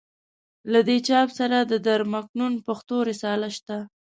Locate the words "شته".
3.57-3.77